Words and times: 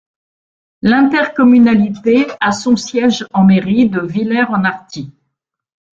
L'intercommunalité 0.81 2.25
a 2.39 2.53
son 2.53 2.75
siège 2.75 3.27
en 3.35 3.43
mairie 3.45 3.87
de 3.87 3.99
Villers-en-Arthies. 3.99 5.11